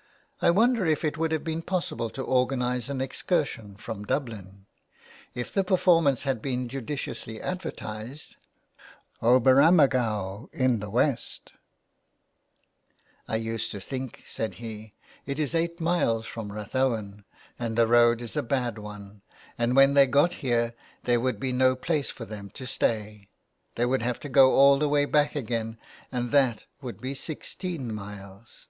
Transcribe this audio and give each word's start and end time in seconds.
"I 0.42 0.50
wonder 0.50 0.84
if 0.84 1.04
it 1.04 1.16
would 1.16 1.30
have 1.30 1.44
been 1.44 1.62
possible 1.62 2.10
to 2.10 2.24
organise 2.24 2.88
an 2.88 3.00
excursion 3.00 3.76
from 3.76 4.04
Dublin. 4.04 4.66
If 5.32 5.52
the 5.54 5.62
performance 5.62 6.24
had 6.24 6.42
been 6.42 6.68
judiciously 6.68 7.40
advertised 7.40 8.34
—'Oberammergau 9.22 10.48
in 10.52 10.80
the 10.80 10.90
West"'" 10.90 11.52
I 13.28 13.36
used 13.36 13.70
to 13.70 13.76
think/' 13.78 14.24
said 14.26 14.54
he," 14.54 14.94
it 15.24 15.38
is 15.38 15.54
eight 15.54 15.78
miles 15.80 16.26
from 16.26 16.50
Rathowen, 16.50 17.22
and 17.56 17.78
the 17.78 17.86
road 17.86 18.20
is 18.22 18.36
a 18.36 18.42
bad 18.42 18.76
one, 18.76 19.22
and 19.56 19.76
when 19.76 19.94
they 19.94 20.08
got 20.08 20.34
here 20.34 20.74
there 21.04 21.20
would 21.20 21.38
be 21.38 21.52
no 21.52 21.76
place 21.76 22.10
for 22.10 22.24
them 22.24 22.50
to 22.54 22.66
stay; 22.66 23.28
they 23.76 23.86
would 23.86 24.02
have 24.02 24.18
to 24.18 24.28
go 24.28 24.50
all 24.56 24.80
the 24.80 24.88
way 24.88 25.04
back 25.04 25.36
again, 25.36 25.78
and 26.10 26.32
that 26.32 26.64
would 26.80 27.00
be 27.00 27.14
sixteen 27.14 27.94
miles.' 27.94 28.66